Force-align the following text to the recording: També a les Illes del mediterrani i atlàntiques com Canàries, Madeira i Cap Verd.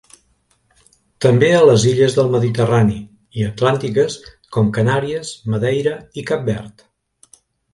També 1.25 1.49
a 1.57 1.59
les 1.71 1.83
Illes 1.91 2.15
del 2.19 2.31
mediterrani 2.35 2.97
i 3.41 3.45
atlàntiques 3.49 4.17
com 4.57 4.73
Canàries, 4.79 5.35
Madeira 5.55 5.95
i 6.23 6.27
Cap 6.33 6.51
Verd. 6.53 6.87